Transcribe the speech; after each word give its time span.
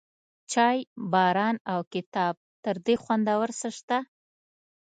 چای، 0.51 0.79
باران، 1.11 1.55
او 1.71 1.79
کتاب، 1.93 2.35
تر 2.63 2.75
دې 2.85 2.95
خوندور 3.03 3.49
څه 3.59 3.69
شته؟ 3.77 3.97